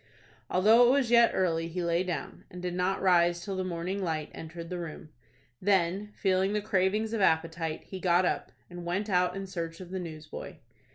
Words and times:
Although 0.49 0.87
it 0.87 0.89
was 0.89 1.11
yet 1.11 1.29
early 1.35 1.67
he 1.67 1.83
lay 1.83 2.01
down, 2.03 2.43
and 2.49 2.59
did 2.59 2.73
not 2.73 3.03
rise 3.03 3.45
till 3.45 3.55
the 3.55 3.63
morning 3.63 4.01
light 4.03 4.31
entered 4.33 4.71
the 4.71 4.79
room. 4.79 5.09
Then, 5.61 6.11
feeling 6.15 6.53
the 6.53 6.59
cravings 6.61 7.13
of 7.13 7.21
appetite, 7.21 7.83
he 7.83 7.99
got 7.99 8.25
up, 8.25 8.51
and 8.67 8.83
went 8.83 9.11
out 9.11 9.35
in 9.35 9.45
search 9.45 9.79
of 9.79 9.91
the 9.91 9.99
newsboy. 9.99 10.55